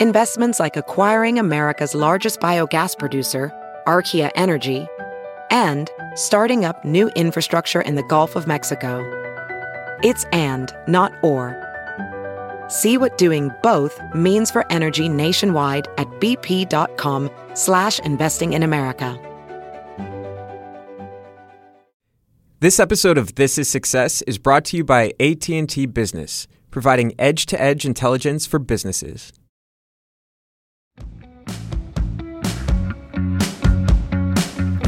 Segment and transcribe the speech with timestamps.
[0.00, 3.52] Investments like acquiring America's largest biogas producer,
[3.86, 4.88] Archaea Energy,
[5.52, 9.04] and starting up new infrastructure in the Gulf of Mexico.
[10.02, 11.54] It's and, not or.
[12.66, 19.16] See what doing both means for energy nationwide at bp.com slash investing in America.
[22.58, 27.84] This episode of This is Success is brought to you by AT&T Business, providing edge-to-edge
[27.84, 29.32] intelligence for businesses.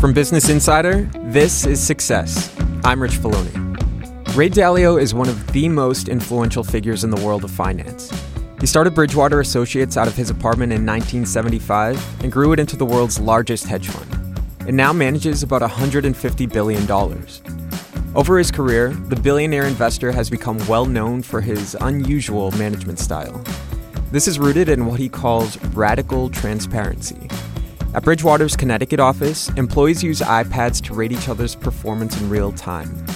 [0.06, 2.56] From Business Insider, this is Success.
[2.84, 4.36] I'm Rich Feloni.
[4.36, 8.12] Ray Dalio is one of the most influential figures in the world of finance.
[8.60, 12.86] He started Bridgewater Associates out of his apartment in 1975 and grew it into the
[12.86, 14.38] world's largest hedge fund.
[14.68, 16.88] It now manages about $150 billion.
[18.16, 23.44] Over his career, the billionaire investor has become well known for his unusual management style.
[24.12, 27.28] This is rooted in what he calls radical transparency.
[27.96, 33.06] At Bridgewater's Connecticut office, employees use iPads to rate each other's performance in real time.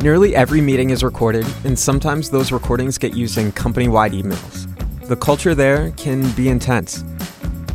[0.00, 4.66] Nearly every meeting is recorded, and sometimes those recordings get used in company wide emails.
[5.08, 7.02] The culture there can be intense.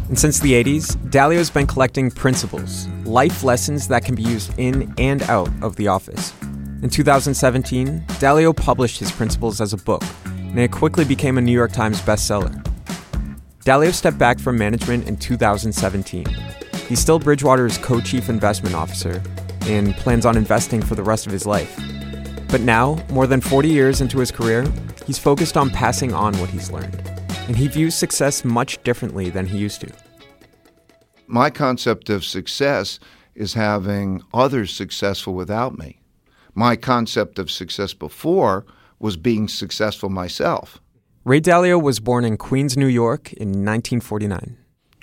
[0.08, 4.92] And since the 80s, Dalio's been collecting principles, life lessons that can be used in
[4.98, 6.34] and out of the office.
[6.82, 11.52] In 2017, Dalio published his principles as a book, and it quickly became a New
[11.52, 12.65] York Times bestseller.
[13.66, 16.24] Dalio stepped back from management in 2017.
[16.88, 19.24] He's still Bridgewater's co chief investment officer
[19.62, 21.76] and plans on investing for the rest of his life.
[22.50, 24.72] But now, more than 40 years into his career,
[25.08, 26.96] he's focused on passing on what he's learned.
[27.48, 29.92] And he views success much differently than he used to.
[31.26, 33.00] My concept of success
[33.34, 36.02] is having others successful without me.
[36.54, 38.64] My concept of success before
[39.00, 40.80] was being successful myself.
[41.26, 44.58] Ray Dalio was born in Queens, New York in 1949.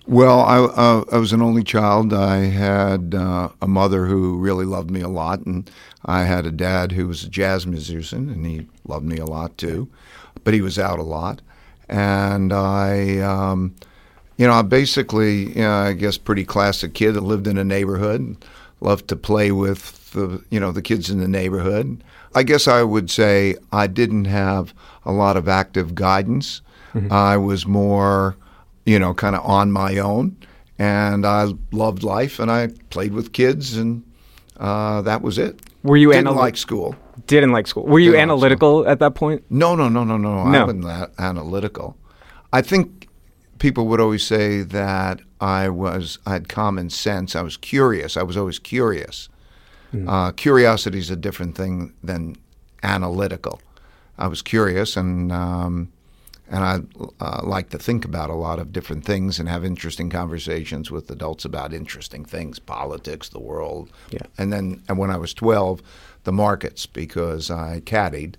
[0.06, 2.12] Well, I, uh, I was an only child.
[2.12, 5.69] I had uh, a mother who really loved me a lot, and
[6.05, 9.59] I had a dad who was a jazz musician, and he loved me a lot
[9.59, 9.88] too,
[10.44, 11.43] but he was out a lot.
[11.88, 13.75] And I, um,
[14.37, 17.65] you know, I'm basically, you know, I guess, pretty classic kid that lived in a
[17.65, 18.37] neighborhood,
[18.81, 22.05] loved to play with the, you know, the kids in the neighborhood.
[22.32, 24.72] I guess I would say I didn't have
[25.05, 26.63] a lot of active guidance.
[26.95, 27.13] Mm-hmm.
[27.13, 28.37] I was more,
[28.85, 30.37] you know, kind of on my own,
[30.79, 34.03] and I loved life, and I played with kids, and
[34.59, 35.61] uh, that was it.
[35.83, 36.95] Were you didn't analy- like school?
[37.27, 37.85] Didn't like school.
[37.85, 39.45] Were you Didn't like analytical at that point?
[39.51, 40.45] No, no, no, no, no.
[40.45, 40.59] No.
[40.61, 41.97] I wasn't that analytical.
[42.53, 43.09] I think
[43.59, 47.35] people would always say that I was I had common sense.
[47.35, 48.17] I was curious.
[48.17, 49.29] I was always curious.
[50.09, 52.35] Uh, curiosity is a different thing than
[52.83, 53.61] analytical.
[54.19, 55.93] I was curious, and um,
[56.49, 56.81] and I
[57.21, 61.11] uh, like to think about a lot of different things and have interesting conversations with
[61.11, 63.91] adults about interesting things, politics, the world.
[64.11, 64.23] Yeah.
[64.37, 65.83] And then, and when I was twelve,
[66.25, 68.34] the markets because I caddied.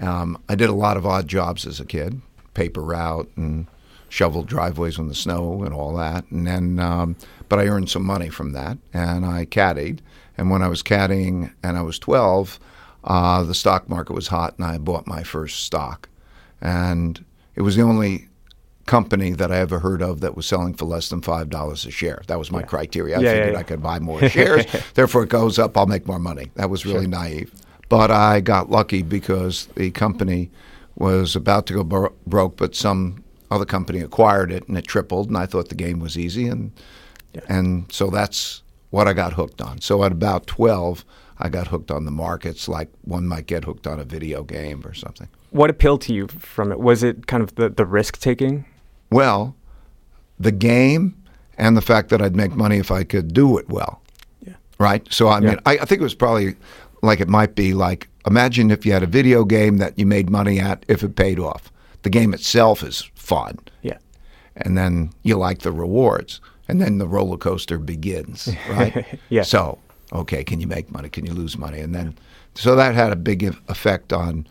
[0.00, 2.20] Um, I did a lot of odd jobs as a kid,
[2.52, 3.66] paper route and
[4.08, 6.24] shoveled driveways in the snow and all that.
[6.30, 7.16] And then, um,
[7.48, 10.00] but I earned some money from that, and I caddied.
[10.38, 12.60] And when I was caddying and I was 12,
[13.06, 16.08] uh, the stock market was hot, and I bought my first stock.
[16.60, 17.24] And
[17.54, 18.28] it was the only
[18.86, 21.90] company that I ever heard of that was selling for less than five dollars a
[21.90, 22.22] share.
[22.28, 23.18] That was my criteria.
[23.18, 23.58] I Yeah, yeah, figured yeah.
[23.60, 24.64] I could buy more shares.
[24.94, 25.76] Therefore, it goes up.
[25.76, 26.50] I'll make more money.
[26.54, 27.52] That was really naive.
[27.88, 30.50] But I got lucky because the company
[30.96, 35.28] was about to go bro- broke, but some other company acquired it and it tripled,
[35.28, 36.72] and I thought the game was easy, and
[37.48, 39.80] and so that's what I got hooked on.
[39.80, 41.04] So at about twelve,
[41.38, 44.82] I got hooked on the markets, like one might get hooked on a video game
[44.86, 45.28] or something.
[45.50, 46.80] What appealed to you from it?
[46.80, 48.64] Was it kind of the, the risk taking?
[49.10, 49.54] Well,
[50.38, 51.14] the game
[51.58, 54.00] and the fact that I'd make money if I could do it well.
[54.46, 54.54] Yeah.
[54.78, 55.06] Right?
[55.12, 55.60] So, I mean, Yeah.
[55.66, 56.56] I, I think it was probably
[57.02, 60.28] like it might be like imagine if you had a video game that you made
[60.30, 61.70] money at if it paid off.
[62.02, 63.98] The game itself is fun, Yeah.
[64.56, 69.18] and then you like the rewards, and then the roller coaster begins, right?
[69.28, 69.42] Yeah.
[69.42, 69.78] So
[70.12, 71.08] Okay, can you make money?
[71.08, 71.80] Can you lose money?
[71.80, 72.16] And then,
[72.54, 74.46] so that had a big effect on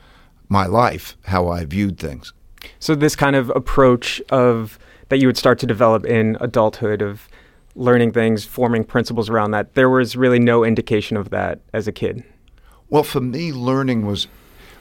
[0.49, 2.33] my life, how I viewed things.
[2.79, 4.77] So this kind of approach of
[5.09, 7.27] that you would start to develop in adulthood of
[7.75, 11.91] learning things, forming principles around that, there was really no indication of that as a
[11.91, 12.23] kid.
[12.89, 14.27] Well, for me, learning was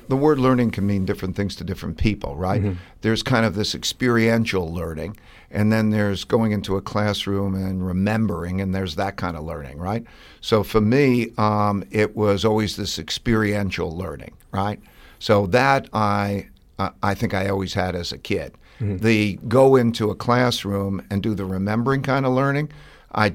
[0.08, 2.62] the word learning can mean different things to different people, right?
[2.62, 2.78] Mm-hmm.
[3.00, 5.16] There's kind of this experiential learning,
[5.54, 9.78] and then there's going into a classroom and remembering, and there's that kind of learning,
[9.78, 10.04] right?
[10.40, 14.80] So for me, um, it was always this experiential learning, right?
[15.18, 16.48] So that I
[16.78, 18.54] uh, I think I always had as a kid.
[18.80, 22.70] The go into a classroom and do the remembering kind of learning,
[23.14, 23.34] I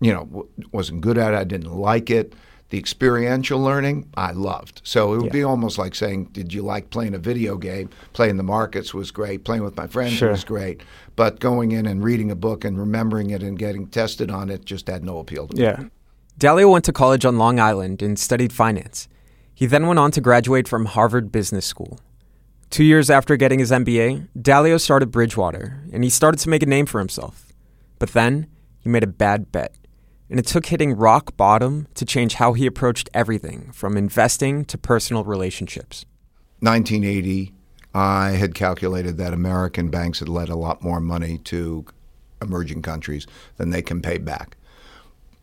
[0.00, 1.36] you know, w- wasn't good at it.
[1.36, 2.32] I didn't like it.
[2.70, 4.80] The experiential learning, I loved.
[4.84, 5.32] So it would Yeah.
[5.32, 7.90] be almost like saying, "Did you like playing a video game?
[8.12, 9.44] Playing the markets was great.
[9.44, 10.30] Playing with my friends Sure.
[10.30, 10.82] was great.
[11.16, 14.64] But going in and reading a book and remembering it and getting tested on it
[14.64, 15.84] just had no appeal to me." Yeah.
[16.38, 19.08] Dalio went to college on Long Island and studied finance.
[19.52, 21.98] He then went on to graduate from Harvard Business School.
[22.70, 26.66] Two years after getting his MBA, Dalio started Bridgewater, and he started to make a
[26.66, 27.52] name for himself.
[27.98, 28.46] But then
[28.78, 29.74] he made a bad bet,
[30.30, 34.78] and it took hitting rock bottom to change how he approached everything from investing to
[34.78, 36.06] personal relationships.
[36.60, 37.52] 1980,
[37.94, 41.84] I had calculated that American banks had lent a lot more money to
[42.40, 44.56] emerging countries than they can pay back.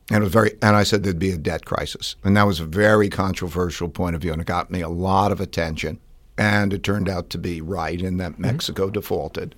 [0.09, 2.61] And it was very, and I said there'd be a debt crisis, and that was
[2.61, 5.99] a very controversial point of view, and it got me a lot of attention.
[6.37, 8.43] And it turned out to be right in that mm-hmm.
[8.43, 9.55] Mexico defaulted,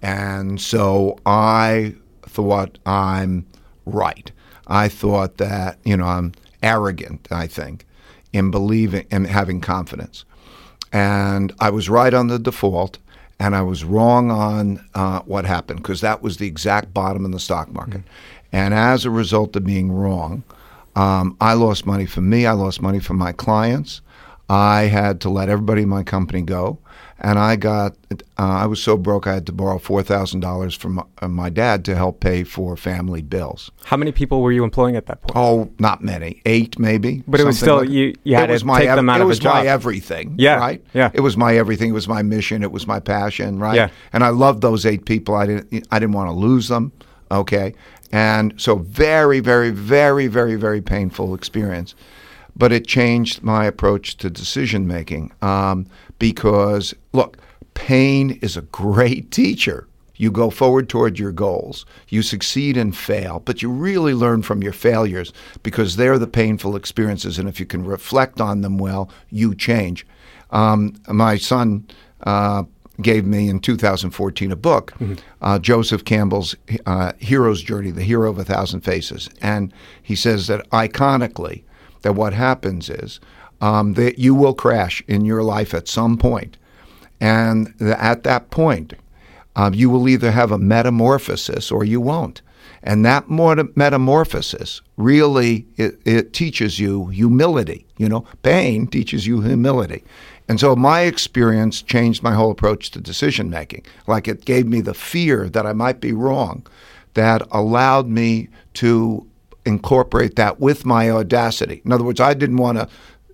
[0.00, 3.44] and so I thought I'm
[3.84, 4.30] right.
[4.70, 6.32] I thought that you know I'm
[6.62, 7.28] arrogant.
[7.30, 7.84] I think
[8.32, 10.24] in believing and having confidence
[10.92, 12.98] and I was right on the default,
[13.38, 17.30] and I was wrong on uh, what happened because that was the exact bottom in
[17.30, 18.02] the stock market.
[18.52, 20.42] And as a result of being wrong,
[20.96, 22.44] um, I lost money for me.
[22.44, 24.00] I lost money for my clients.
[24.48, 26.78] I had to let everybody in my company go,
[27.20, 27.96] and I got.
[28.10, 31.28] Uh, I was so broke I had to borrow four thousand dollars from my, uh,
[31.28, 33.70] my dad to help pay for family bills.
[33.84, 35.32] How many people were you employing at that point?
[35.36, 37.22] Oh, not many, eight maybe.
[37.28, 39.22] But it was still- you- you had it was to my take them out it
[39.22, 40.34] of a was my everything.
[40.38, 40.84] Yeah, right.
[40.94, 41.10] yeah.
[41.12, 41.90] it was my everything.
[41.90, 42.62] It was my mission.
[42.62, 43.58] It was my passion.
[43.58, 43.76] Right.
[43.76, 43.88] Yeah.
[44.12, 45.34] and I loved those eight people.
[45.34, 45.86] I didn't.
[45.90, 46.92] I didn't want to lose them.
[47.32, 47.74] Okay,
[48.10, 51.94] and so very, very, very, very, very painful experience.
[52.56, 55.86] But it changed my approach to decision making um,
[56.20, 57.38] because look,
[57.74, 59.88] pain is a great teacher.
[60.14, 61.86] You go forward toward your goals.
[62.08, 65.32] You succeed and fail, but you really learn from your failures
[65.62, 67.38] because they're the painful experiences.
[67.38, 70.06] And if you can reflect on them well, you change.
[70.50, 71.86] Um, my son
[72.24, 72.64] uh,
[73.00, 74.92] gave me in 2014 a book,
[75.40, 79.30] uh, Joseph Campbell's uh, Hero's Journey, The Hero of a Thousand Faces.
[79.40, 79.72] And
[80.02, 81.62] he says that iconically,
[82.02, 83.20] that what happens is
[83.60, 86.56] um, that you will crash in your life at some point.
[87.20, 88.94] And at that point,
[89.56, 92.40] um, you will either have a metamorphosis or you won't.
[92.82, 97.86] And that metamorphosis really it, it teaches you humility.
[97.98, 100.02] You know, pain teaches you humility.
[100.48, 103.84] And so my experience changed my whole approach to decision making.
[104.06, 106.66] Like it gave me the fear that I might be wrong,
[107.14, 109.26] that allowed me to
[109.66, 111.82] incorporate that with my audacity.
[111.84, 112.88] In other words, I didn't want to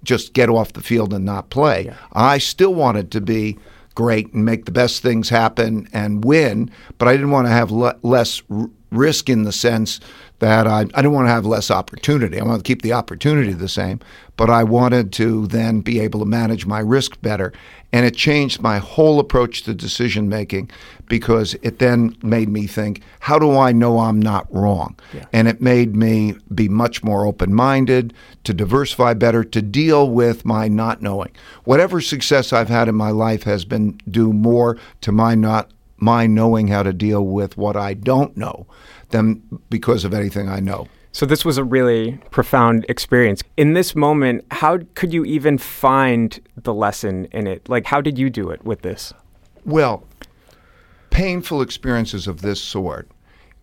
[0.06, 1.92] just get off the field and not play.
[2.12, 3.58] I still wanted to be
[3.94, 7.70] great and make the best things happen and win, but I didn't want to have
[7.70, 10.00] le- less r- risk in the sense
[10.38, 12.38] that I, I didn't want to have less opportunity.
[12.38, 14.00] I wanted to keep the opportunity the same,
[14.36, 17.52] but I wanted to then be able to manage my risk better.
[17.92, 20.70] And it changed my whole approach to decision making
[21.06, 24.96] because it then made me think, how do I know I'm not wrong?
[25.32, 28.12] And it made me be much more open minded,
[28.44, 31.30] to diversify better, to deal with my not knowing.
[31.64, 36.26] Whatever success I've had in my life has been due more to my not my
[36.26, 38.66] knowing how to deal with what I don't know
[39.10, 40.88] than because of anything I know.
[41.12, 43.42] So this was a really profound experience.
[43.56, 47.68] In this moment, how could you even find the lesson in it?
[47.68, 49.14] Like how did you do it with this?
[49.64, 50.04] Well,
[51.10, 53.10] painful experiences of this sort,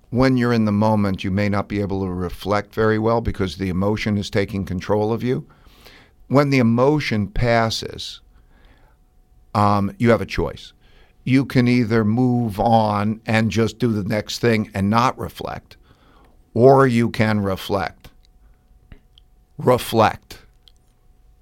[0.09, 3.57] when you're in the moment, you may not be able to reflect very well because
[3.57, 5.47] the emotion is taking control of you.
[6.27, 8.21] When the emotion passes,
[9.53, 10.73] um, you have a choice.
[11.23, 15.77] You can either move on and just do the next thing and not reflect,
[16.53, 18.09] or you can reflect.
[19.57, 20.39] Reflect.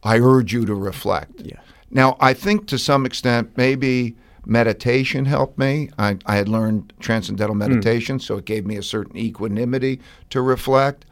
[0.03, 1.41] I urge you to reflect.
[1.41, 1.59] Yeah.
[1.89, 5.89] Now, I think to some extent, maybe meditation helped me.
[5.97, 11.05] I, I had learned transcendental meditation, so it gave me a certain equanimity to reflect.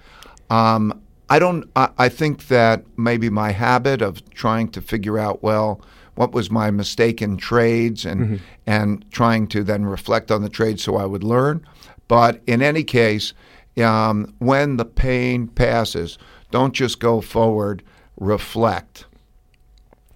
[0.49, 1.69] Um, I don't.
[1.75, 5.81] I, I think that maybe my habit of trying to figure out well
[6.19, 8.35] what was my mistake in trades and mm-hmm.
[8.67, 11.65] and trying to then reflect on the trade so I would learn.
[12.09, 13.33] But in any case,
[13.81, 16.17] um, when the pain passes,
[16.51, 17.83] don't just go forward.
[18.17, 19.05] Reflect.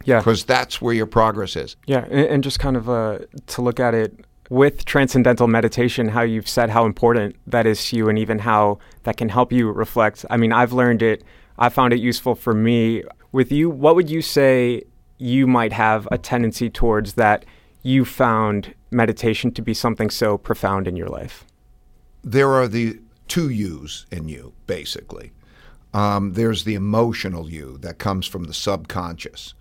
[0.04, 1.78] Yeah, because that's where your progress is.
[1.86, 6.24] Yeah, and, and just kind of uh, to look at it with transcendental meditation, how
[6.24, 9.72] you've said how important that is to you, and even how that can help you
[9.72, 10.26] reflect.
[10.30, 11.24] I mean, I've learned it.
[11.58, 13.04] I found it useful for me.
[13.32, 14.84] With you, what would you say
[15.24, 17.46] you might have a tendency towards that
[17.82, 21.46] you found meditation to be something so profound in your life?
[22.26, 23.00] There are the
[23.30, 25.32] two yous in you, basically.
[25.94, 29.54] Um, there's the emotional you that comes from the subconscious.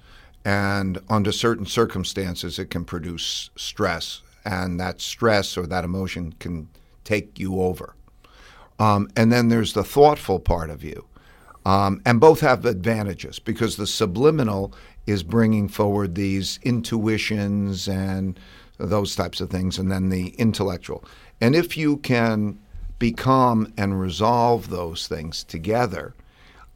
[0.45, 6.69] And under certain circumstances, it can produce stress and that stress or that emotion can
[7.05, 7.95] take you over.
[8.81, 11.07] Um, and then there's the thoughtful part of you.
[11.65, 14.75] Um, and both have advantages because the subliminal
[15.07, 18.39] is bringing forward these intuitions and
[18.79, 21.05] those types of things, and then the intellectual.
[21.41, 22.59] And if you can
[22.99, 26.15] become and resolve those things together,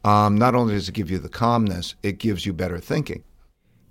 [0.03, 3.23] um, not only does it give you the calmness, it gives you better thinking.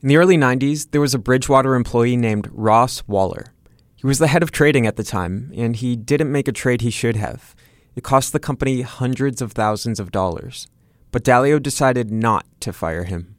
[0.03, 3.53] In the early 90s, there was a Bridgewater employee named Ross Waller.
[3.97, 6.83] He was the head of trading at the time, and he didn't make a trade
[6.83, 7.55] he should have.
[7.95, 10.69] It cost the company hundreds of thousands of dollars.
[11.11, 13.36] But Dalio decided not to fire him.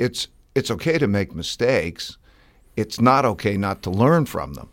[0.00, 2.18] It's, it's okay to make mistakes.
[2.76, 4.70] It's not okay not to learn from them.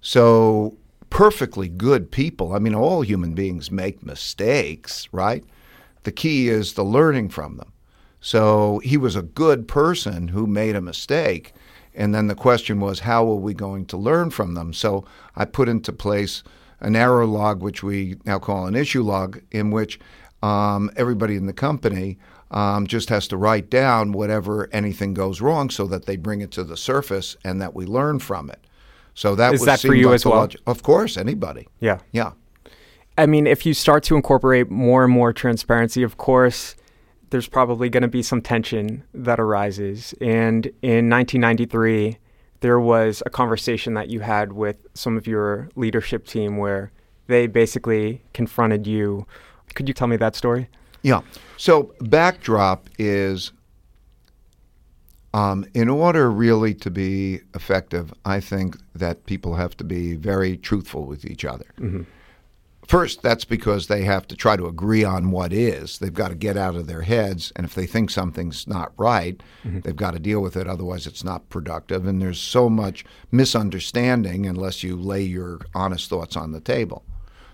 [0.00, 0.76] So,
[1.10, 5.44] perfectly good people, I mean, all human beings make mistakes, right?
[6.04, 7.72] The key is the learning from them.
[8.20, 11.52] So, he was a good person who made a mistake
[11.94, 14.72] and then the question was, how are we going to learn from them?
[14.72, 15.04] So
[15.36, 16.42] I put into place
[16.80, 20.00] an error log, which we now call an issue log, in which
[20.42, 22.18] um, everybody in the company
[22.54, 26.52] um, just has to write down whatever anything goes wrong so that they bring it
[26.52, 28.60] to the surface and that we learn from it.
[29.12, 30.36] So that is that for you like as well?
[30.36, 31.68] Log- of course, anybody.
[31.80, 32.32] Yeah, yeah.
[33.18, 36.76] I mean, if you start to incorporate more and more transparency, of course,
[37.30, 40.14] there's probably going to be some tension that arises.
[40.20, 42.18] And in 1993,
[42.60, 46.92] there was a conversation that you had with some of your leadership team where
[47.26, 49.26] they basically confronted you.
[49.74, 50.68] Could you tell me that story?
[51.04, 51.20] Yeah.
[51.58, 53.52] So, backdrop is
[55.34, 60.56] um, in order really to be effective, I think that people have to be very
[60.56, 61.66] truthful with each other.
[61.78, 62.02] Mm-hmm.
[62.86, 65.98] First, that's because they have to try to agree on what is.
[65.98, 69.42] They've got to get out of their heads, and if they think something's not right,
[69.64, 69.80] mm-hmm.
[69.80, 70.68] they've got to deal with it.
[70.68, 72.06] Otherwise, it's not productive.
[72.06, 77.04] And there's so much misunderstanding unless you lay your honest thoughts on the table.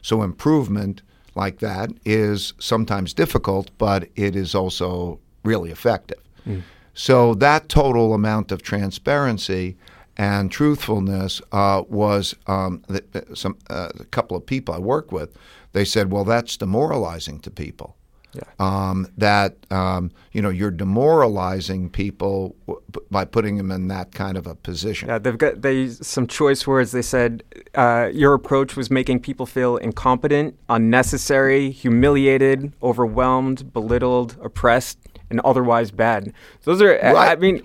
[0.02, 1.02] So, improvement
[1.34, 6.20] like that is sometimes difficult, but it is also really effective.
[6.46, 6.62] Mm.
[6.94, 9.76] So, that total amount of transparency
[10.16, 13.02] and truthfulness uh, was um, the,
[13.34, 15.37] some uh, a couple of people I work with.
[15.72, 17.96] They said, "Well, that's demoralizing to people.
[18.32, 18.42] Yeah.
[18.58, 24.37] Um, that um, you know you're demoralizing people w- by putting them in that kind
[24.37, 26.92] of a position." Yeah, they've got they some choice words.
[26.92, 27.42] They said
[27.75, 35.90] uh, your approach was making people feel incompetent, unnecessary, humiliated, overwhelmed, belittled, oppressed, and otherwise
[35.90, 36.32] bad.
[36.62, 37.04] Those are, right.
[37.04, 37.62] I, I mean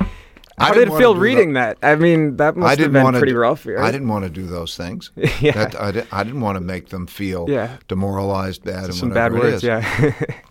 [0.57, 1.79] how did it feel reading that.
[1.81, 1.91] that.
[1.91, 3.65] I mean, that must have been pretty do, rough.
[3.65, 3.77] Right?
[3.77, 5.12] I didn't want to do those things.
[5.41, 5.51] yeah.
[5.51, 7.77] That, I, did, I didn't want to make them feel yeah.
[7.88, 9.63] demoralized, bad, and some bad words.
[9.63, 10.13] Yeah.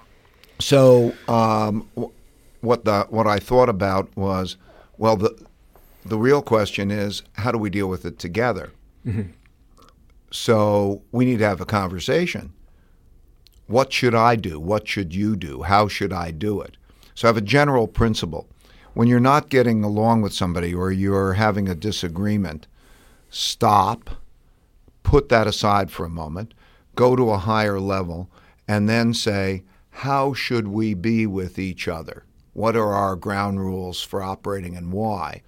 [0.58, 1.88] so, um,
[2.60, 4.56] what the what I thought about was,
[4.98, 5.36] well, the
[6.04, 8.72] the real question is, how do we deal with it together?
[9.06, 9.30] Mm-hmm.
[10.30, 12.52] So we need to have a conversation.
[13.66, 14.60] What should I do?
[14.60, 15.62] What should you do?
[15.62, 16.76] How should I do it?
[17.14, 18.48] So I have a general principle
[18.94, 22.66] when you're not getting along with somebody or you're having a disagreement,
[23.28, 24.10] stop,
[25.02, 26.54] put that aside for a moment,
[26.94, 28.30] go to a higher level,
[28.68, 29.64] and then say,
[29.98, 32.24] how should we be with each other?
[32.52, 35.42] What are our ground rules for operating and why?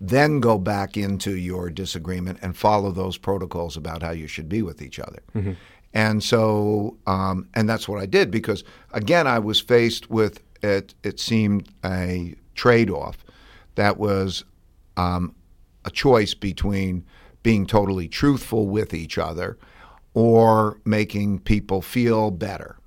[0.00, 4.62] Then go back into your disagreement and follow those protocols about how you should be
[4.62, 5.22] with each other.
[5.34, 5.52] Mm-hmm.
[5.92, 10.94] And so, um, and that's what I did because, again, I was faced with it,
[11.02, 13.18] it seemed a trade off
[13.74, 14.42] that was
[14.96, 15.34] um,
[15.84, 17.04] a choice between
[17.42, 19.58] being totally truthful with each other
[20.14, 22.78] or making people feel better.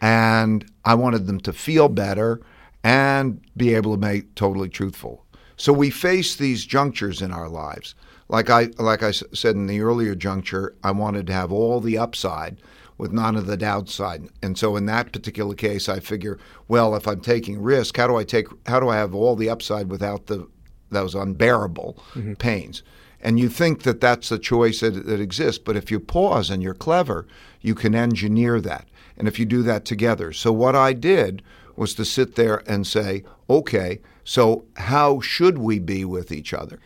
[0.00, 2.40] And I wanted them to feel better
[2.82, 5.24] and be able to make totally truthful.
[5.56, 7.94] So we face these junctures in our lives.
[8.28, 11.98] Like I like I said in the earlier juncture, I wanted to have all the
[11.98, 12.58] upside
[12.96, 14.28] with none of the downside.
[14.42, 16.38] And so in that particular case, I figure,
[16.68, 19.50] well, if I'm taking risk, how do I take how do I have all the
[19.50, 20.48] upside without the
[20.90, 22.34] those unbearable mm-hmm.
[22.34, 22.82] pains?
[23.22, 26.62] And you think that that's the choice that, that exists, but if you pause and
[26.62, 27.26] you're clever,
[27.60, 28.88] you can engineer that.
[29.16, 30.32] And if you do that together.
[30.32, 31.42] So what I did
[31.76, 36.80] was to sit there and say, okay, so how should we be with each other?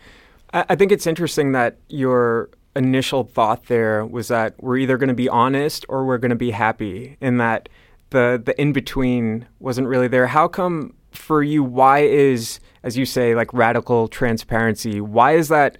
[0.53, 5.15] I think it's interesting that your initial thought there was that we're either going to
[5.15, 7.69] be honest or we're going to be happy, and that
[8.11, 10.29] the the in between wasn't really there.
[10.29, 11.65] How come for you?
[11.65, 15.01] Why is, as you say, like radical transparency?
[15.01, 15.77] Why is that?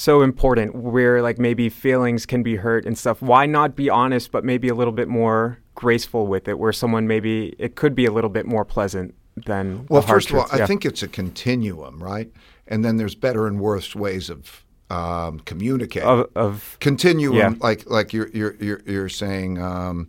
[0.00, 4.32] So important where like maybe feelings can be hurt and stuff why not be honest
[4.32, 8.06] but maybe a little bit more graceful with it where someone maybe it could be
[8.06, 9.14] a little bit more pleasant
[9.44, 10.64] than well first of all yeah.
[10.64, 12.32] i think it's a continuum right
[12.66, 17.52] and then there's better and worse ways of um, communicating of, of continuum yeah.
[17.60, 20.08] like like you're you're you're, you're saying um,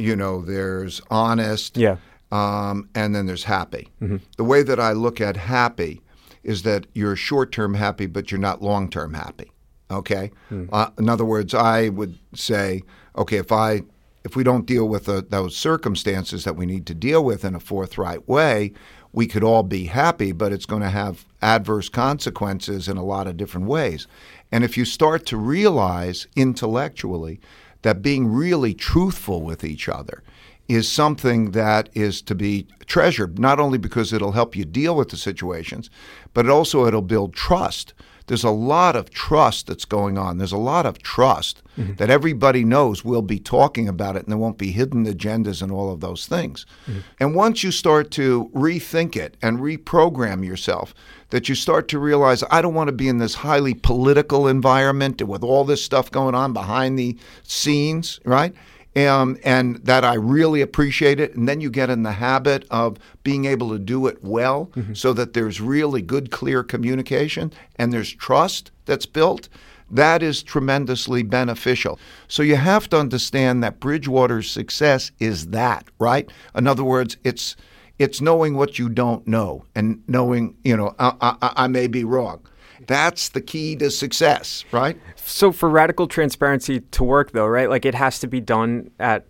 [0.00, 1.96] you know there's honest yeah
[2.32, 4.16] um, and then there's happy mm-hmm.
[4.36, 6.02] the way that i look at happy
[6.44, 9.52] is that you're short term happy, but you're not long term happy.
[9.90, 10.30] Okay.
[10.48, 10.66] Hmm.
[10.72, 12.82] Uh, in other words, I would say,
[13.16, 13.82] okay, if I
[14.24, 17.54] if we don't deal with the, those circumstances that we need to deal with in
[17.54, 18.72] a forthright way,
[19.12, 23.26] we could all be happy, but it's going to have adverse consequences in a lot
[23.26, 24.06] of different ways.
[24.50, 27.40] And if you start to realize intellectually
[27.82, 30.22] that being really truthful with each other
[30.68, 35.10] is something that is to be treasured, not only because it'll help you deal with
[35.10, 35.90] the situations,
[36.34, 37.94] but also it'll build trust.
[38.26, 40.38] There's a lot of trust that's going on.
[40.38, 41.94] There's a lot of trust mm-hmm.
[41.96, 45.72] that everybody knows we'll be talking about it and there won't be hidden agendas and
[45.72, 46.64] all of those things.
[46.86, 47.00] Mm-hmm.
[47.20, 50.94] And once you start to rethink it and reprogram yourself,
[51.30, 55.22] that you start to realize I don't want to be in this highly political environment
[55.22, 58.54] with all this stuff going on behind the scenes, right?
[58.96, 61.34] Um, and that I really appreciate it.
[61.34, 64.94] And then you get in the habit of being able to do it well mm-hmm.
[64.94, 69.48] so that there's really good, clear communication and there's trust that's built.
[69.90, 71.98] That is tremendously beneficial.
[72.26, 76.30] So you have to understand that Bridgewater's success is that, right?
[76.54, 77.56] In other words, it's
[77.98, 82.04] it's knowing what you don't know and knowing, you know, I, I, I may be
[82.04, 82.40] wrong.
[82.86, 84.98] That's the key to success, right?
[85.16, 87.68] So for radical transparency to work though, right?
[87.68, 89.26] Like it has to be done at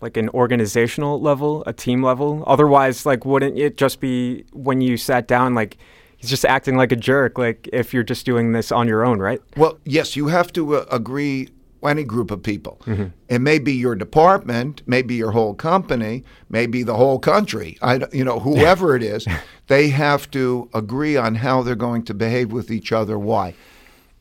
[0.00, 2.42] like an organizational level, a team level.
[2.46, 5.78] Otherwise, like wouldn't it just be when you sat down like
[6.16, 9.20] he's just acting like a jerk like if you're just doing this on your own,
[9.20, 9.40] right?
[9.56, 11.48] Well, yes, you have to uh, agree
[11.88, 12.80] any group of people.
[12.84, 13.06] Mm-hmm.
[13.28, 17.78] It may be your department, maybe your whole company, maybe the whole country.
[17.82, 19.26] I, you know, whoever it is,
[19.66, 23.18] they have to agree on how they're going to behave with each other.
[23.18, 23.54] Why?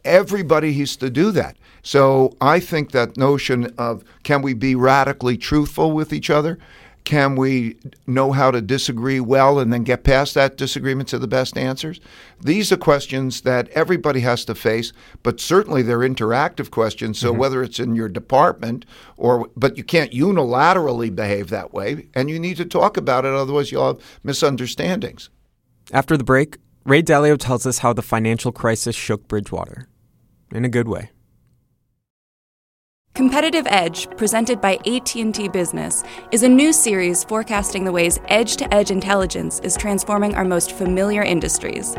[0.04, 1.58] Everybody has to do that.
[1.84, 6.60] So I think that notion of can we be radically truthful with each other?
[7.04, 11.28] Can we know how to disagree well and then get past that disagreement to the
[11.28, 12.00] best answers?
[12.40, 17.20] These are questions that everybody has to face, but certainly they're interactive questions.
[17.20, 17.40] So mm-hmm.
[17.40, 18.86] whether it's in your department
[19.18, 23.34] or, but you can't unilaterally behave that way, and you need to talk about it,
[23.34, 25.30] otherwise you'll have misunderstandings.
[25.92, 29.88] After the break, Ray Dalio tells us how the financial crisis shook Bridgewater
[30.52, 31.10] in a good way.
[33.14, 39.60] Competitive Edge, presented by AT&T Business, is a new series forecasting the ways edge-to-edge intelligence
[39.60, 41.98] is transforming our most familiar industries.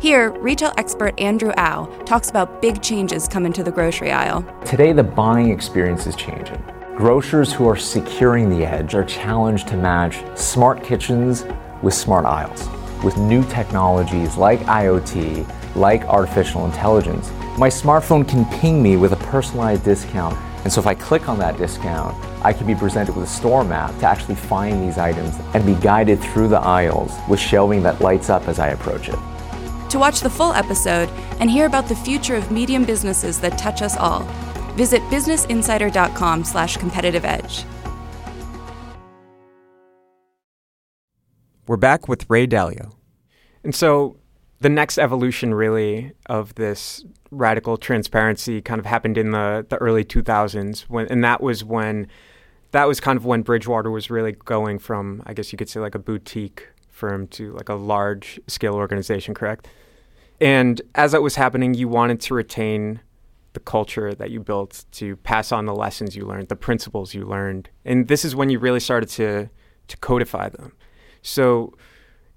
[0.00, 4.46] Here, retail expert Andrew Au talks about big changes coming to the grocery aisle.
[4.64, 6.62] Today, the buying experience is changing.
[6.94, 11.44] Grocers who are securing the edge are challenged to match smart kitchens
[11.82, 12.68] with smart aisles.
[13.02, 19.16] With new technologies like IoT, like artificial intelligence, my smartphone can ping me with a
[19.16, 20.36] personalized discount.
[20.64, 23.64] And so if I click on that discount, I can be presented with a store
[23.64, 28.00] map to actually find these items and be guided through the aisles with shelving that
[28.00, 29.18] lights up as I approach it.
[29.90, 31.08] To watch the full episode
[31.38, 34.24] and hear about the future of medium businesses that touch us all,
[34.74, 37.64] visit businessinsider.com slash competitive edge.
[41.66, 42.92] We're back with Ray Dalio.
[43.62, 44.18] And so
[44.64, 50.02] the next evolution really of this radical transparency kind of happened in the, the early
[50.02, 52.08] 2000s when and that was when
[52.70, 55.80] that was kind of when Bridgewater was really going from I guess you could say
[55.80, 59.68] like a boutique firm to like a large scale organization correct?
[60.40, 63.00] And as that was happening you wanted to retain
[63.52, 67.26] the culture that you built to pass on the lessons you learned the principles you
[67.26, 67.68] learned.
[67.84, 69.50] And this is when you really started to
[69.88, 70.72] to codify them.
[71.20, 71.74] So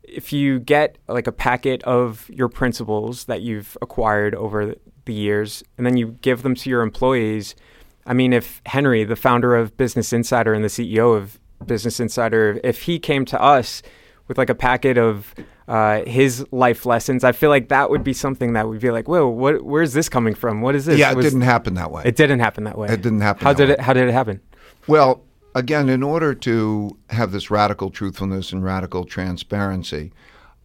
[0.08, 4.74] if you get like a packet of your principles that you've acquired over
[5.06, 7.56] the years and then you give them to your employees
[8.10, 12.58] I mean, if Henry, the founder of Business Insider and the CEO of Business Insider,
[12.64, 13.82] if he came to us
[14.30, 15.36] with like a packet of
[15.68, 19.10] uh, his life lessons, I feel like that would be something that would be like,
[19.10, 20.62] whoa, what, where's this coming from?
[20.62, 20.98] What is this?
[20.98, 22.04] Yeah, it Was- didn't happen that way.
[22.06, 22.88] It didn't happen that way.
[22.88, 23.74] It didn't happen How did way.
[23.74, 23.82] it?
[23.82, 24.40] How did it happen?
[24.88, 25.22] Well,
[25.56, 30.12] again, in order to have this radical truthfulness and radical transparency,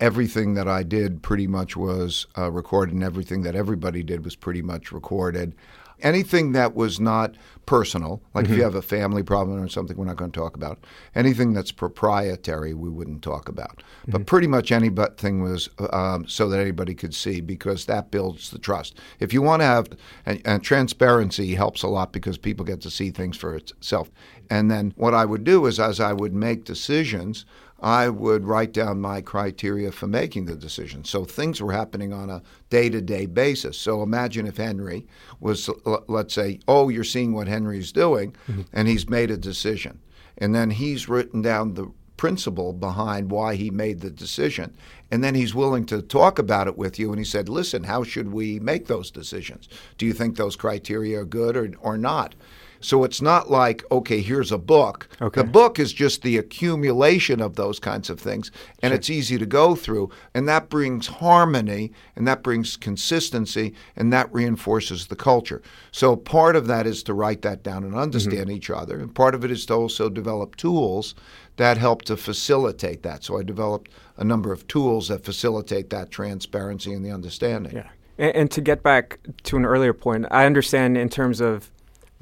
[0.00, 4.36] everything that I did pretty much was uh, recorded, and everything that everybody did was
[4.36, 5.54] pretty much recorded.
[6.02, 10.04] Anything that was not personal, like if you have a family problem or something, we're
[10.04, 10.84] not going to talk about.
[11.14, 13.82] Anything that's proprietary, we wouldn't talk about.
[14.08, 18.58] But pretty much anything was um, so that anybody could see because that builds the
[18.58, 18.98] trust.
[19.20, 19.88] If you want to have,
[20.26, 24.10] and, and transparency helps a lot because people get to see things for itself.
[24.50, 27.46] And then what I would do is, as I would make decisions,
[27.82, 31.04] I would write down my criteria for making the decision.
[31.04, 33.76] So things were happening on a day to day basis.
[33.76, 35.06] So imagine if Henry
[35.40, 35.68] was,
[36.06, 38.62] let's say, oh, you're seeing what Henry's doing, mm-hmm.
[38.72, 40.00] and he's made a decision.
[40.38, 44.76] And then he's written down the principle behind why he made the decision.
[45.10, 47.10] And then he's willing to talk about it with you.
[47.10, 49.68] And he said, listen, how should we make those decisions?
[49.98, 52.36] Do you think those criteria are good or, or not?
[52.82, 55.08] So it's not like, okay, here's a book.
[55.20, 55.40] Okay.
[55.40, 58.50] The book is just the accumulation of those kinds of things,
[58.82, 60.10] and it's easy to go through.
[60.34, 65.62] And that brings harmony, and that brings consistency, and that reinforces the culture.
[65.90, 68.02] So part of that is to write that down and mm-hmm.
[68.02, 71.14] understand each other, and part of it is to also develop tools
[71.56, 73.24] that help to facilitate that.
[73.24, 77.74] So I developed a number of tools that facilitate that transparency and the understanding.
[77.74, 77.88] Yeah.
[78.18, 81.70] And, and to get back to an earlier point, I understand in terms of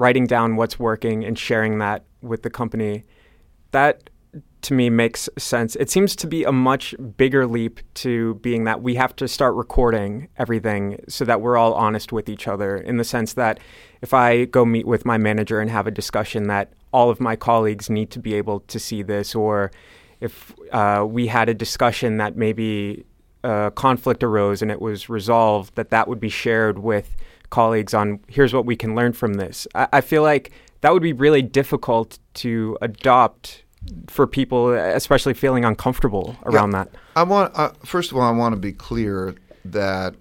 [0.00, 3.04] writing down what's working and sharing that with the company.
[3.72, 4.08] That
[4.62, 5.76] to me makes sense.
[5.76, 9.54] It seems to be a much bigger leap to being that we have to start
[9.54, 13.60] recording everything so that we're all honest with each other in the sense that
[14.00, 17.36] if I go meet with my manager and have a discussion that all of my
[17.36, 19.70] colleagues need to be able to see this or
[20.20, 23.04] if uh, we had a discussion that maybe
[23.44, 27.16] a conflict arose and it was resolved, that that would be shared with
[27.50, 29.66] colleagues on here's what we can learn from this.
[29.74, 33.62] I, I feel like that would be really difficult to adopt
[34.08, 36.84] for people, especially feeling uncomfortable around Yeah.
[36.84, 36.94] that.
[37.16, 39.34] I want uh, first of all, I want to be clear
[39.64, 40.14] that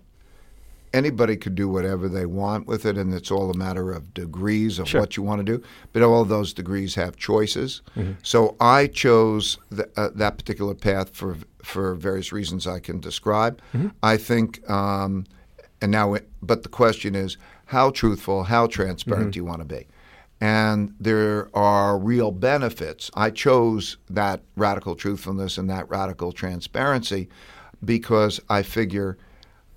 [0.93, 4.79] anybody could do whatever they want with it, and it's all a matter of degrees
[4.79, 5.01] of Sure.
[5.01, 5.63] what you want to do.
[5.93, 7.81] But all of those degrees have choices.
[8.23, 13.61] So I chose th- uh, that particular path for for various reasons I can describe.
[14.01, 15.25] I think, um,
[15.81, 19.31] and now, it, but the question is, how truthful, how transparent mm-hmm.
[19.31, 19.87] do you want to be?
[20.41, 23.11] and there are real benefits.
[23.13, 27.27] I chose that radical truthfulness and that radical transparency
[27.83, 29.17] because I figure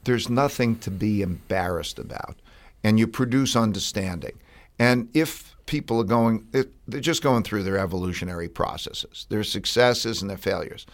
[0.04, 2.36] there's nothing to be embarrassed about,
[2.82, 4.38] and you produce understanding.
[4.78, 6.46] And if people are going,
[6.86, 10.84] they're just going through their evolutionary processes, their successes and their failures.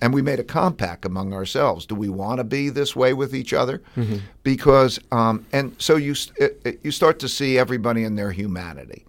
[0.00, 1.86] And we made a compact among ourselves.
[1.86, 3.82] Do we want to be this way with each other?
[4.44, 9.04] Because, um, and so you it, it- you start to see everybody in their humanity,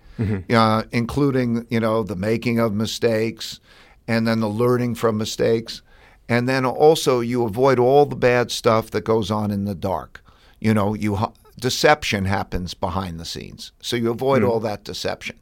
[0.50, 3.60] uh, including you know the making of mistakes,
[4.08, 5.84] and then the learning from mistakes,
[6.28, 10.22] and then also you avoid all the bad stuff that goes on in the dark.
[10.60, 11.18] You know, you
[11.60, 15.38] deception happens behind the scenes, so you avoid all that deception.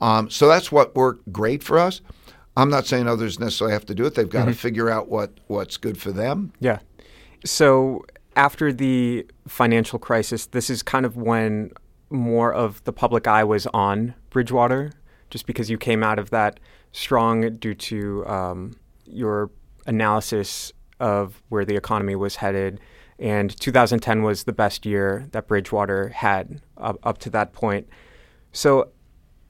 [0.00, 2.00] Um, so that's what worked great for us.
[2.56, 4.14] I'm not saying others necessarily have to do it.
[4.14, 6.52] They've got to figure out what, what's good for them.
[6.60, 6.78] Yeah.
[7.44, 8.04] So
[8.36, 11.70] after the financial crisis, this is kind of when
[12.10, 14.92] more of the public eye was on Bridgewater,
[15.30, 16.60] just because you came out of that
[16.92, 18.72] strong due to um,
[19.04, 19.50] your
[19.86, 22.80] analysis of where the economy was headed.
[23.18, 27.88] And 2010 was the best year that Bridgewater had up, up to that point.
[28.52, 28.90] So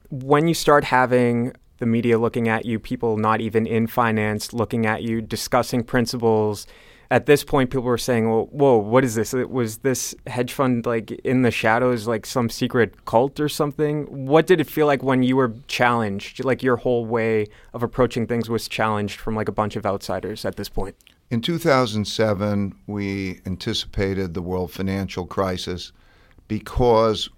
[0.09, 4.85] when you start having the media looking at you, people not even in finance looking
[4.85, 6.67] at you, discussing principles,
[7.11, 9.33] at this point, people were saying, well, whoa, what is this?
[9.33, 14.25] Was this hedge fund like in the shadows, like some secret cult or something?
[14.25, 16.43] What did it feel like when you were challenged?
[16.43, 20.45] Like your whole way of approaching things was challenged from like a bunch of outsiders
[20.45, 20.95] at this point?
[21.31, 25.91] In 2007, we anticipated the world financial crisis
[26.47, 27.29] because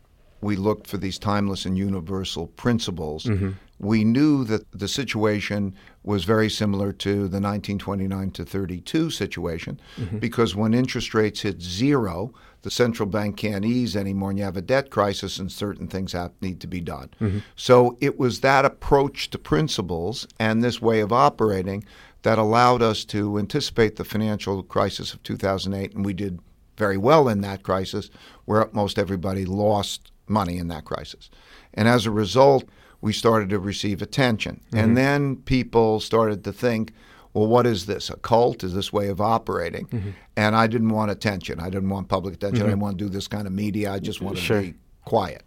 [0.41, 3.23] we looked for these timeless and universal principles.
[3.25, 3.51] Mm-hmm.
[3.79, 10.17] We knew that the situation was very similar to the 1929 to 32 situation mm-hmm.
[10.17, 14.57] because when interest rates hit zero, the central bank can't ease anymore, and you have
[14.57, 17.09] a debt crisis, and certain things have, need to be done.
[17.21, 17.39] Mm-hmm.
[17.55, 21.85] So it was that approach to principles and this way of operating
[22.23, 26.39] that allowed us to anticipate the financial crisis of 2008, and we did
[26.77, 28.09] very well in that crisis,
[28.45, 31.29] where most everybody lost money in that crisis.
[31.73, 32.65] And as a result,
[33.01, 34.61] we started to receive attention.
[34.67, 34.77] Mm-hmm.
[34.77, 36.93] And then people started to think,
[37.33, 38.09] well, what is this?
[38.09, 38.63] A cult?
[38.63, 39.85] Is this way of operating?
[39.87, 40.09] Mm-hmm.
[40.35, 41.59] And I didn't want attention.
[41.59, 42.63] I didn't want public attention.
[42.63, 43.93] I didn't want to do this kind of media.
[43.93, 44.61] I just wanted Sure.
[44.61, 45.43] to be quiet.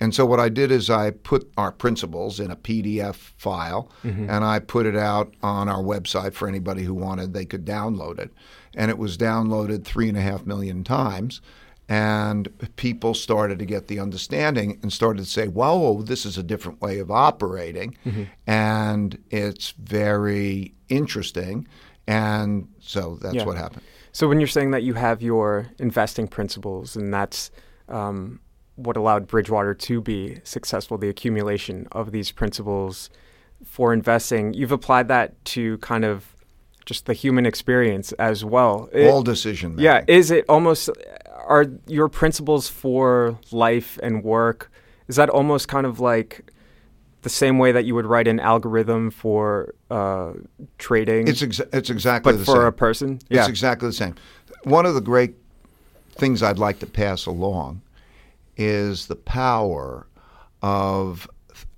[0.00, 4.30] And so what I did is I put our principles in a PDF file Mm-hmm.
[4.30, 7.32] and I put it out on our website for anybody who wanted.
[7.34, 8.30] They could download it.
[8.74, 11.40] And it was downloaded three and a half million times.
[11.88, 16.42] And people started to get the understanding and started to say, whoa, this is a
[16.42, 17.96] different way of operating.
[18.06, 18.24] Mm-hmm.
[18.46, 21.66] And it's very interesting.
[22.06, 23.44] And so that's Yeah.
[23.46, 23.82] what happened.
[24.12, 27.50] So when you're saying that you have your investing principles, and that's
[27.88, 28.40] um,
[28.78, 33.10] what allowed Bridgewater to be successful, the accumulation of these principles
[33.64, 36.34] for investing, you've applied that to kind of
[36.86, 38.88] just the human experience as well.
[38.92, 39.84] It- All decision making.
[39.84, 40.88] yeah, is it almost
[41.46, 44.70] are your principles for life and work?
[45.08, 46.50] Is that almost kind of like
[47.22, 50.32] the same way that you would write an algorithm for uh,
[50.78, 52.62] trading, It's, exa- it's exactly but the for same.
[52.66, 53.18] a person?
[53.28, 53.40] Yeah.
[53.40, 54.14] It's exactly the same.
[54.64, 55.34] One of the great
[56.12, 57.80] things I'd like to pass along
[58.58, 60.06] is the power
[60.60, 61.28] of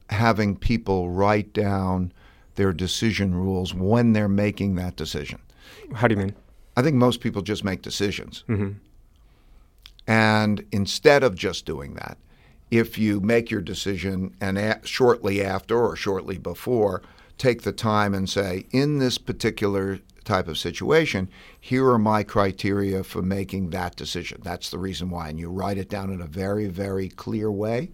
[0.09, 2.13] having people write down
[2.57, 5.41] their decision rules when they're making that decision.
[5.95, 6.35] How do you mean?
[6.77, 8.45] I think most people just make decisions.
[8.49, 8.73] Mm-hmm.
[10.07, 12.19] And instead of just doing that,
[12.71, 17.03] if you make your decision and a- shortly after or shortly before,
[17.39, 19.99] take the time and say, in this particular
[20.31, 21.29] type of situation,
[21.61, 24.41] here are my criteria for making that decision.
[24.45, 25.29] That's the reason why.
[25.29, 27.91] And you write it down in a very, very clear way.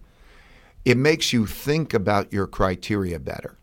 [0.85, 3.57] It makes you think about your criteria better.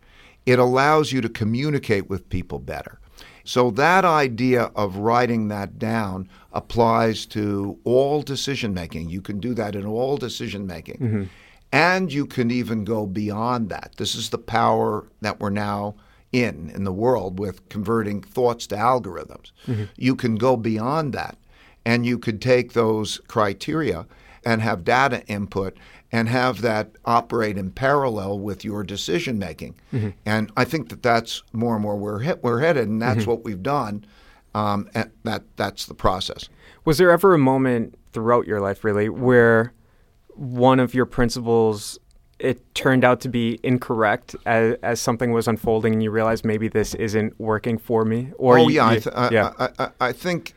[0.44, 2.98] It allows you to communicate with people better.
[3.44, 9.10] So, that idea of writing that down applies to all decision making.
[9.10, 10.98] You can do that in all decision making.
[10.98, 11.24] Mm-hmm.
[11.70, 13.92] And you can even go beyond that.
[13.98, 15.94] This is the power that we're now
[16.34, 19.52] in in the world with converting thoughts to algorithms.
[19.66, 19.84] Mm-hmm.
[19.96, 21.38] You can go beyond that
[21.86, 24.06] and you could take those criteria
[24.44, 25.76] and have data input
[26.10, 29.74] and have that operate in parallel with your decision making.
[29.92, 30.10] Mm-hmm.
[30.26, 33.30] And I think that that's more and more where we're, we're headed, and that's mm-hmm.
[33.30, 34.04] what we've done.
[34.54, 36.48] Um, and that that's the process.
[36.84, 39.72] Was there ever a moment throughout your life, really, where
[40.28, 41.98] one of your principles
[42.44, 46.68] it turned out to be incorrect as, as something was unfolding, and you realized maybe
[46.68, 48.30] this isn't working for me?
[48.38, 50.54] Or oh you- yeah, I, th- I, yeah, I, I, I think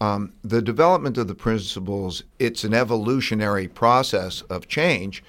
[0.00, 5.22] um, the development of the principles it's an evolutionary process of change,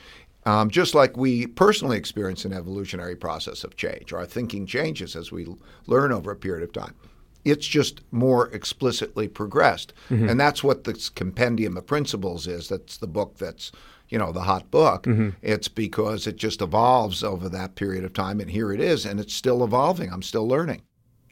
[0.46, 4.14] um, just like we personally experience an evolutionary process of change.
[4.14, 5.48] Our thinking changes as we
[5.88, 6.96] learn over a period of time.
[7.44, 12.70] It's just more explicitly progressed, and that's what this compendium of principles is.
[12.70, 13.72] That's the book that's
[14.12, 15.04] you know the hot book.
[15.04, 15.30] Mm-hmm.
[15.42, 19.20] It's because it just evolves over that period of time, and here it is, and
[19.20, 20.12] it's still evolving.
[20.12, 20.84] I'm still learning.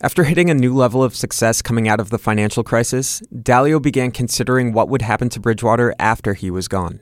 [0.02, 4.12] After hitting a new level of success coming out of the financial crisis, Dalio began
[4.12, 7.02] considering what would happen to Bridgewater after he was gone.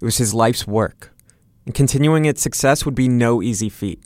[0.00, 1.12] It was his life's work,
[1.66, 4.04] and continuing its success would be no easy feat.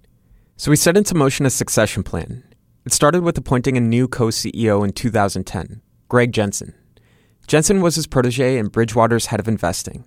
[0.57, 2.42] So he set into motion a succession plan.
[2.87, 6.72] It started with appointing a new co CEO in 2010, Greg Jensen.
[7.46, 10.05] Jensen was his protege and Bridgewater's head of investing.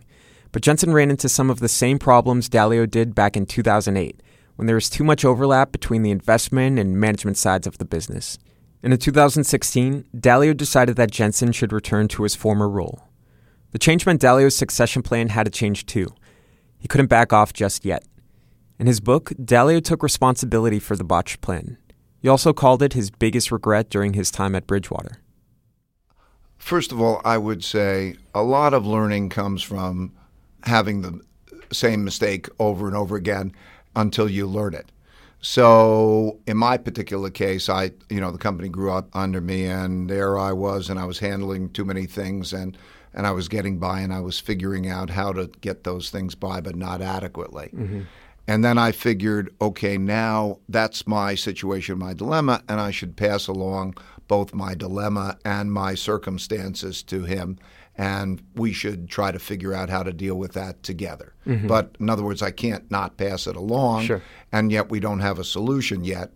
[0.56, 4.24] But Jensen ran into some of the same problems Dalio did back in 2008
[4.56, 8.38] when there was too much overlap between the investment and management sides of the business.
[8.82, 13.04] And in 2016, Dalio decided that Jensen should return to his former role.
[13.74, 16.08] The change meant Dalio's succession plan had to change too.
[16.78, 18.06] He couldn't back off just yet.
[18.80, 21.78] In his book, Dalio took responsibility for the botched plan.
[22.22, 25.18] He also called it his biggest regret during his time at Bridgewater.
[26.58, 30.15] First of all, I would say a lot of learning comes from
[30.66, 31.20] having the
[31.72, 33.54] same mistake over and over again
[33.96, 34.92] until you learn it.
[35.42, 40.10] So, in my particular case, I, you know, the company grew up under me, and
[40.10, 42.78] there I was, and I was handling too many things, and
[43.14, 46.36] and I was getting by, and I was figuring out how to get those things
[46.36, 47.70] by, but not adequately.
[47.74, 48.02] Mm-hmm.
[48.48, 53.48] And then I figured, okay, now that's my situation, my dilemma, and I should pass
[53.48, 53.96] along
[54.28, 57.58] both my dilemma and my circumstances to him.
[57.98, 61.34] And we should try to figure out how to deal with that together.
[61.48, 61.68] Mm-hmm.
[61.68, 64.22] But in other words, I can't not pass it along, Sure.
[64.52, 66.32] and yet we don't have a solution yet.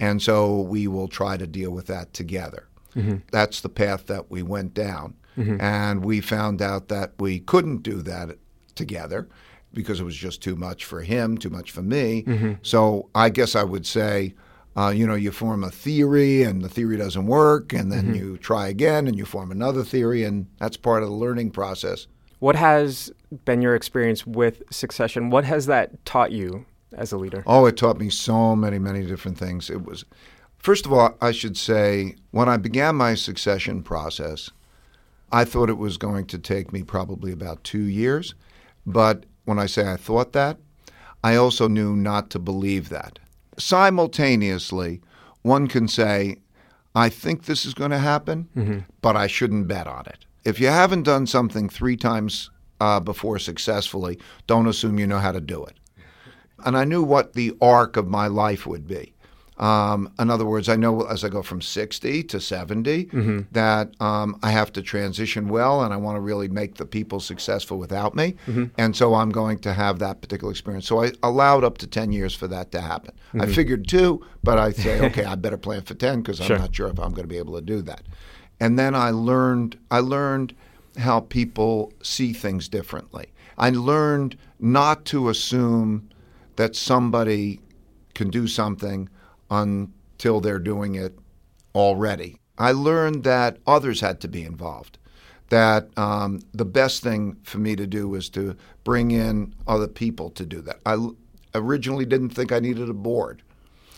[0.00, 2.66] And so we will try to deal with that together.
[2.96, 3.18] Mm-hmm.
[3.30, 5.14] That's the path that we went down.
[5.36, 5.60] Mm-hmm.
[5.60, 8.38] And we found out that we couldn't do that
[8.74, 9.28] together
[9.72, 12.56] because it was just too much for him, too much for me.
[12.62, 14.34] So I guess I would say,
[14.76, 18.38] uh, you know, you form a theory and the theory doesn't work, and then you
[18.38, 22.06] try again and you form another theory, and that's part of the learning process.
[22.38, 23.12] What has
[23.44, 25.30] been your experience with succession?
[25.30, 27.44] What has that taught you as a leader?
[27.46, 29.70] Oh, it taught me so many, many different things.
[29.70, 30.04] It was,
[30.58, 34.50] first of all, I should say, when I began my succession process,
[35.30, 38.34] I thought it was going to take me probably about two years.
[38.84, 40.58] But when I say I thought that,
[41.22, 43.18] I also knew not to believe that.
[43.58, 45.00] Simultaneously,
[45.42, 46.36] one can say,
[46.94, 48.78] I think this is going to happen, mm-hmm.
[49.00, 50.26] but I shouldn't bet on it.
[50.44, 55.32] If you haven't done something three times uh, before successfully, don't assume you know how
[55.32, 55.76] to do it.
[56.64, 59.14] And I knew what the arc of my life would be.
[59.58, 63.40] Um, in other words, I know as I go from 60 to 70 mm-hmm.
[63.52, 67.20] that um, I have to transition well and I want to really make the people
[67.20, 68.34] successful without me.
[68.46, 68.64] Mm-hmm.
[68.78, 70.86] And so I'm going to have that particular experience.
[70.86, 73.14] So I allowed up to 10 years for that to happen.
[73.28, 73.42] Mm-hmm.
[73.42, 76.74] I figured two, but I say, okay, I better plan for 10 because I'm not
[76.74, 78.02] sure if I'm going to be able to do that.
[78.58, 80.54] And then I learned, I learned
[80.98, 83.32] how people see things differently.
[83.58, 86.08] I learned not to assume
[86.56, 87.60] that somebody
[88.14, 89.08] can do something
[89.52, 91.18] until they're doing it
[91.74, 92.38] already.
[92.58, 94.98] I learned that others had to be involved.
[95.50, 100.30] That um, the best thing for me to do was to bring in other people
[100.30, 100.80] to do that.
[100.86, 101.08] I
[101.54, 103.42] originally didn't think I needed a board,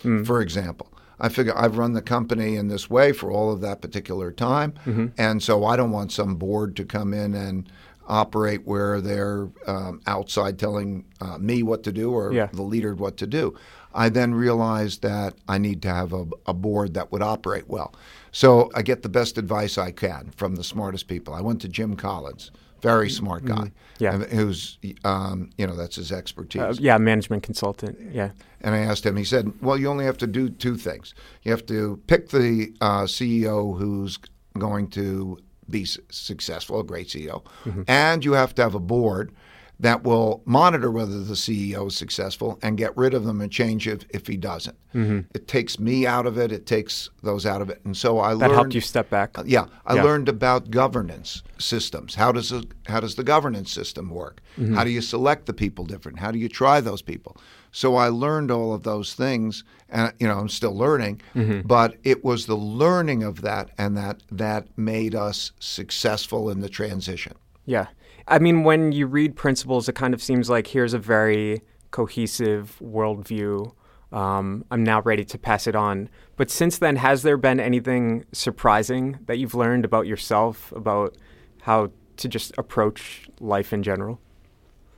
[0.03, 0.27] mm.
[0.27, 0.89] for example.
[1.21, 4.73] I figure I've run the company in this way for all of that particular time,
[4.85, 5.07] mm-hmm.
[5.17, 7.71] and so I don't want some board to come in and
[8.09, 12.47] operate where they're um, outside telling uh, me what to do or yeah.
[12.53, 13.55] the leader what to do.
[13.95, 17.95] I then realized that I need to have a, a, board that would operate well.
[18.33, 21.33] So I get the best advice I can from the smartest people.
[21.33, 22.51] I went to Jim Collins,
[22.83, 23.55] very smart guy.
[23.55, 23.69] Mm-hmm.
[23.99, 26.61] Yeah, who's um, you know that's his expertise.
[26.61, 27.97] Uh, yeah, management consultant.
[28.13, 28.31] Yeah.
[28.61, 29.17] And I asked him.
[29.17, 31.15] He said, "Well, you only have to do two things.
[31.45, 34.19] You have to pick the uh, CEO who's
[34.59, 35.39] going to
[35.71, 37.83] be successful, a great CEO, mm-hmm.
[37.87, 39.33] and you have to have a board."
[39.81, 43.89] That will monitor whether the CEO is successful and get rid of them and change
[43.89, 44.77] it if he doesn't.
[44.95, 45.21] Mm-hmm.
[45.35, 46.53] It takes me out of it.
[46.53, 47.81] It takes those out of it.
[47.85, 48.51] And so I that learned.
[48.51, 49.37] That helped you step back.
[49.37, 50.05] Uh, yeah, I yeah.
[50.05, 52.15] learned about governance systems.
[52.15, 54.41] How does a, how does the governance system work?
[54.59, 54.75] Mm-hmm.
[54.75, 56.21] How do you select the people different?
[56.21, 57.37] How do you try those people?
[57.73, 61.21] So I learned all of those things, and you know I'm still learning.
[61.35, 61.67] Mm-hmm.
[61.67, 66.69] But it was the learning of that and that that made us successful in the
[66.69, 67.35] transition.
[67.67, 67.87] Yeah.
[68.27, 72.79] I mean, when you read Principles, it kind of seems like here's a very cohesive
[72.83, 73.73] worldview.
[74.13, 76.09] Um, I'm now ready to pass it on.
[76.37, 81.17] But since then, has there been anything surprising that you've learned about yourself, about
[81.63, 84.21] how to just approach life in general?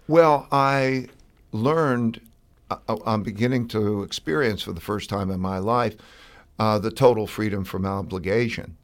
[0.06, 1.08] Well, I
[1.52, 2.20] learned,
[2.70, 5.96] uh, uh I'm beginning to experience for the first time in my life
[6.58, 8.76] uh, the total freedom from obligation,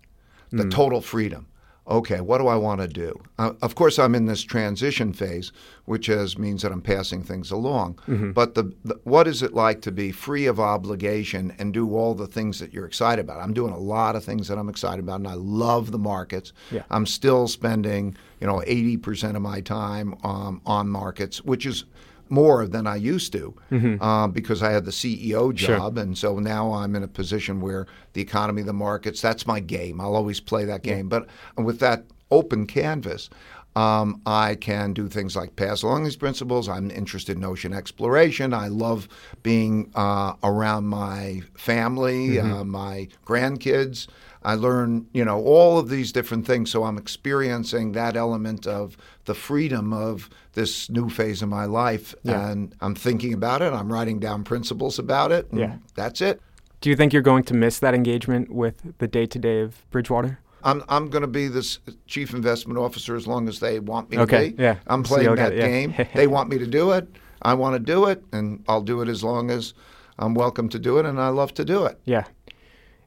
[0.50, 0.70] the mm.
[0.70, 1.46] total freedom
[1.86, 3.20] okay, what do I want to do?
[3.38, 5.52] Uh, of course, I'm in this transition phase,
[5.84, 7.94] which is, means that I'm passing things along.
[8.06, 8.32] Mm-hmm.
[8.32, 12.14] But the, the, what is it like to be free of obligation and do all
[12.14, 13.40] the things that you're excited about?
[13.40, 16.52] I'm doing a lot of things that I'm excited about, and I love the markets.
[16.70, 16.82] Yeah.
[16.90, 21.84] I'm still spending, you know, 80% of my time um, on markets, which is
[22.32, 24.02] more than I used to mm-hmm.
[24.02, 25.96] uh, because I had the CEO job.
[25.96, 26.02] Sure.
[26.02, 30.00] And so now I'm in a position where the economy, the markets, that's my game.
[30.00, 31.10] I'll always play that game.
[31.10, 31.20] Yeah.
[31.20, 31.28] But
[31.62, 33.28] with that open canvas,
[33.76, 36.70] um, I can do things like pass along these principles.
[36.70, 38.54] I'm interested in ocean exploration.
[38.54, 39.08] I love
[39.42, 42.52] being uh, around my family, mm-hmm.
[42.52, 44.08] uh, my grandkids.
[44.44, 46.70] I learn, you know, all of these different things.
[46.70, 52.14] So I'm experiencing that element of the freedom of this new phase of my life.
[52.22, 52.48] Yeah.
[52.50, 53.72] And I'm thinking about it.
[53.72, 55.46] I'm writing down principles about it.
[55.52, 55.76] yeah.
[55.94, 56.40] That's it.
[56.80, 59.88] Do you think you're going to miss that engagement with the day to day of
[59.90, 60.40] Bridgewater?
[60.64, 64.18] I'm I'm going to be this chief investment officer as long as they want me
[64.18, 64.62] okay, to be.
[64.62, 64.76] Yeah.
[64.86, 65.66] I'm playing so that it, yeah.
[65.68, 66.08] game.
[66.14, 67.08] they want me to do it.
[67.42, 69.74] I want to do it, and I'll do it as long as
[70.18, 71.98] I'm welcome to do it, and I love to do it.
[72.04, 72.24] Yeah.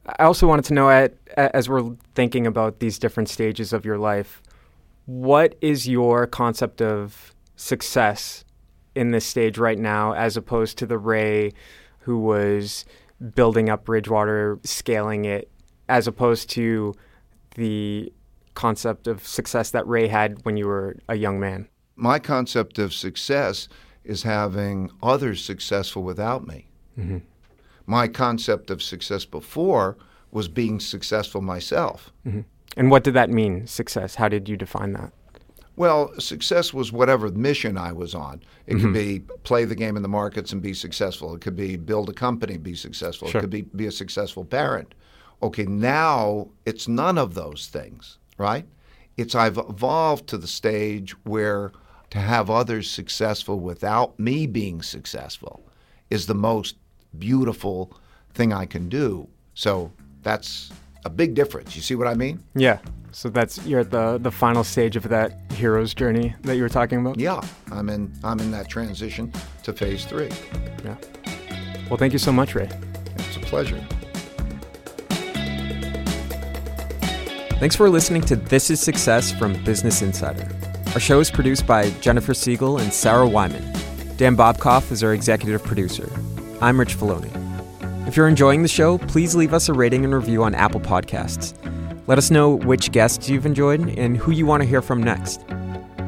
[0.06, 3.98] I also wanted to know, at, as we're thinking about these different stages of your
[3.98, 4.42] life,
[5.06, 8.44] what is your concept of success
[8.94, 11.52] in this stage right now, as opposed to the Ray
[12.00, 12.84] who was
[13.34, 15.50] building up Bridgewater, scaling it,
[15.88, 16.94] as opposed to
[17.56, 18.12] the
[18.54, 21.68] concept of success that Ray had when you were a young man?
[21.96, 23.68] My concept of success
[24.04, 26.68] is having others successful without me.
[26.98, 27.18] Mm-hmm
[27.86, 29.96] my concept of success before
[30.30, 32.12] was being successful myself.
[32.26, 32.40] Mm-hmm.
[32.76, 34.16] And what did that mean, success?
[34.16, 35.12] How did you define that?
[35.76, 38.42] Well, success was whatever mission I was on.
[38.66, 38.82] It mm-hmm.
[38.82, 41.34] could be play the game in the markets and be successful.
[41.34, 43.28] It could be build a company, be successful.
[43.28, 43.40] Sure.
[43.40, 44.94] It could be be a successful parent.
[45.42, 48.66] Okay, now it's none of those things, right?
[49.16, 51.72] it's I've evolved to the stage where
[52.10, 55.66] to have others successful without me being successful
[56.10, 56.76] is the most
[57.18, 57.96] beautiful
[58.34, 59.28] thing I can do.
[59.54, 59.92] So
[60.22, 60.70] that's
[61.04, 61.76] a big difference.
[61.76, 62.42] You see what I mean?
[62.54, 62.78] Yeah.
[63.12, 66.68] So that's you're at the the final stage of that hero's journey that you were
[66.68, 67.18] talking about.
[67.18, 67.40] Yeah,
[67.72, 70.28] I'm in I'm in that transition to phase three.
[70.84, 70.96] Yeah.
[71.88, 72.68] Well, thank you so much, Ray.
[73.16, 73.82] It's a pleasure.
[77.58, 80.46] Thanks for listening to This is Success from Business Insider.
[80.92, 83.64] Our show is produced by Jennifer Siegel and Sarah Wyman.
[84.18, 86.10] Dan Bobkoff is our executive producer.
[86.62, 87.30] I'm Rich Feloni.
[88.08, 91.52] If you're enjoying the show, please leave us a rating and review on Apple Podcasts.
[92.06, 95.44] Let us know which guests you've enjoyed and who you want to hear from next.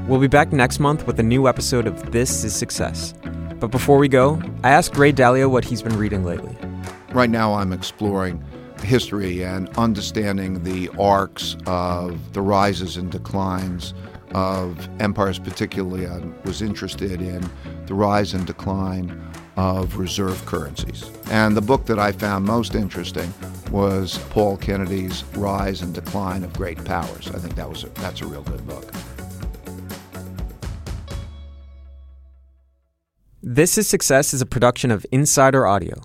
[0.07, 3.13] We'll be back next month with a new episode of This is Success.
[3.61, 6.57] But before we go, I asked Ray Dalio what he's been reading lately.
[7.13, 8.43] Right now, I'm exploring
[8.83, 13.93] history and understanding the arcs of the rises and declines
[14.33, 17.51] of empires, particularly, I was interested in
[17.85, 19.21] the rise and decline
[19.59, 21.11] of reserve currencies.
[21.33, 23.35] And the book that I found most interesting
[23.73, 27.29] was Paul Kennedy's Rise and Decline of Great Powers.
[27.29, 28.91] I think that was a, that's a real good book.
[33.43, 36.03] This is Success is a production of Insider Audio.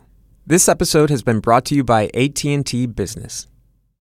[0.48, 3.48] This episode has been brought to you by AT&T Business.